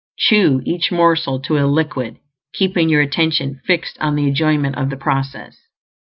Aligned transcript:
Chew 0.17 0.63
each 0.65 0.91
morsel 0.91 1.39
to 1.41 1.59
a 1.59 1.67
liquid, 1.69 2.17
keeping 2.55 2.89
your 2.89 3.01
attention 3.01 3.61
fixed 3.67 3.99
on 3.99 4.15
the 4.15 4.27
enjoyment 4.29 4.75
of 4.75 4.89
the 4.89 4.97
process. 4.97 5.59